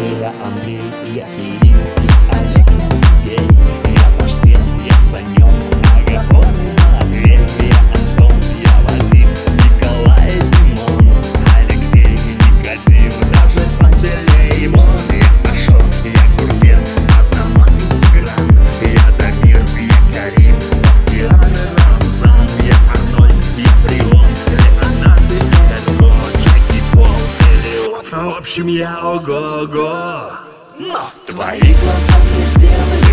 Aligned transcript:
Я 0.00 0.32
Андрей, 0.44 0.80
я 1.12 1.26
Кирилл, 1.26 1.76
В 28.10 28.38
общем, 28.38 28.68
я 28.68 29.00
ого-го. 29.02 30.30
Но 30.78 31.10
твои 31.26 31.60
глаза 31.60 32.18
мне 32.18 32.44
сделали 32.44 33.07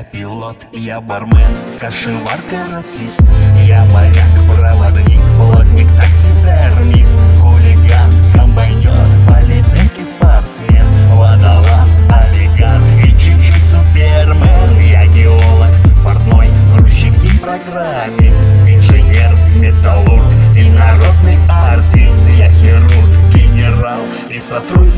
я 0.00 0.04
пилот, 0.04 0.56
я 0.72 1.00
бармен, 1.00 1.54
кошевар, 1.78 2.38
каратист 2.48 3.22
Я 3.66 3.84
моряк, 3.92 4.34
проводник, 4.46 5.20
плотник, 5.34 5.88
таксидермист 5.94 7.18
Хулиган, 7.40 8.10
комбайнер, 8.34 9.06
полицейский 9.28 10.06
спортсмен 10.06 10.86
Водолаз, 11.14 12.00
олигарх 12.08 12.82
и 13.04 13.10
чуть-чуть 13.10 13.62
супермен. 13.62 14.90
Я 14.90 15.06
геолог, 15.06 15.70
портной, 16.02 16.48
грузчик 16.76 17.12
программист 17.42 18.48
Инженер, 18.66 19.36
металлург 19.60 20.24
и 20.56 20.62
народный 20.70 21.38
артист. 21.48 22.22
Я 22.38 22.48
хирург, 22.48 23.34
генерал 23.34 24.00
и 24.30 24.38
сотрудник 24.38 24.89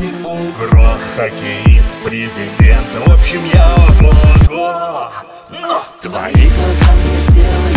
Хоккеист, 1.23 1.87
президент, 2.03 2.85
в 3.05 3.09
общем 3.09 3.39
я 3.53 3.73
ого-го 3.75 5.09
Но 5.61 5.81
твои 6.01 6.49
глаза 6.49 6.91
мне 6.95 7.17
сделали 7.29 7.72